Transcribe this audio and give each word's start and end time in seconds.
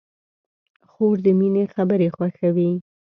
خور 0.91 1.15
د 1.25 1.27
مینې 1.39 1.63
خبرې 1.75 2.07
خوښوي. 2.15 2.69